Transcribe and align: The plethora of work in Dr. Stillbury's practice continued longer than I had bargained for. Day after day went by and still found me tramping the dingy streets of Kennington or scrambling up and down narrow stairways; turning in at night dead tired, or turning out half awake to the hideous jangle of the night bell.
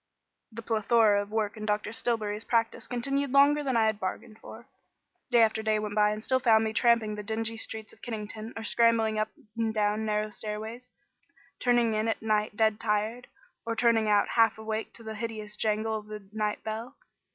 The 0.51 0.63
plethora 0.63 1.21
of 1.21 1.29
work 1.29 1.55
in 1.55 1.67
Dr. 1.67 1.91
Stillbury's 1.93 2.43
practice 2.45 2.87
continued 2.87 3.29
longer 3.29 3.63
than 3.63 3.77
I 3.77 3.85
had 3.85 3.99
bargained 3.99 4.39
for. 4.39 4.65
Day 5.29 5.43
after 5.43 5.61
day 5.61 5.77
went 5.77 5.93
by 5.93 6.09
and 6.09 6.23
still 6.23 6.39
found 6.39 6.63
me 6.63 6.73
tramping 6.73 7.13
the 7.13 7.21
dingy 7.21 7.55
streets 7.55 7.93
of 7.93 8.01
Kennington 8.01 8.51
or 8.57 8.63
scrambling 8.63 9.19
up 9.19 9.29
and 9.55 9.71
down 9.71 10.03
narrow 10.03 10.31
stairways; 10.31 10.89
turning 11.59 11.93
in 11.93 12.07
at 12.07 12.19
night 12.19 12.55
dead 12.57 12.79
tired, 12.79 13.27
or 13.63 13.75
turning 13.75 14.09
out 14.09 14.29
half 14.29 14.57
awake 14.57 14.91
to 14.95 15.03
the 15.03 15.13
hideous 15.13 15.55
jangle 15.55 15.99
of 15.99 16.07
the 16.07 16.27
night 16.33 16.63
bell. 16.63 16.95